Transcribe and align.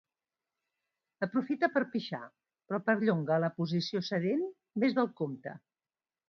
Aprofita 1.27 1.69
per 1.75 1.83
pixar, 1.95 2.21
però 2.71 2.79
perllonga 2.87 3.37
la 3.45 3.51
posició 3.61 4.03
sedent 4.09 4.43
més 4.85 4.99
del 5.01 5.13
compte. 5.23 5.55